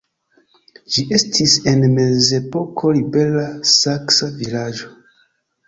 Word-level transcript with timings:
Ĝi 0.95 1.03
estis 1.17 1.53
en 1.73 1.85
mezepoko 1.99 2.95
libera 2.97 3.47
saksa 3.75 4.33
vilaĝo. 4.43 4.93